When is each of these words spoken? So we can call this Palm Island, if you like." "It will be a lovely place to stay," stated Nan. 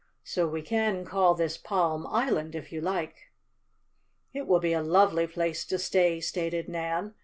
So 0.23 0.47
we 0.47 0.63
can 0.63 1.05
call 1.05 1.35
this 1.35 1.59
Palm 1.59 2.07
Island, 2.07 2.55
if 2.55 2.71
you 2.71 2.81
like." 2.81 3.29
"It 4.33 4.47
will 4.47 4.59
be 4.59 4.73
a 4.73 4.81
lovely 4.81 5.27
place 5.27 5.63
to 5.65 5.77
stay," 5.77 6.19
stated 6.19 6.67
Nan. 6.67 7.13